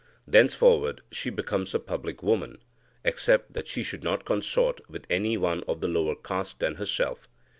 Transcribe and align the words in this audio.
Thenceforward 0.25 1.01
she 1.11 1.29
becomes 1.29 1.75
a 1.75 1.79
public 1.79 2.23
woman, 2.23 2.57
except 3.03 3.53
that 3.53 3.67
she 3.67 3.83
should 3.83 4.03
not 4.03 4.25
consort 4.25 4.81
with 4.89 5.05
any 5.11 5.37
one 5.37 5.63
of 5.67 5.83
lower 5.83 6.15
caste 6.15 6.57
than 6.59 6.77
herself. 6.77 7.27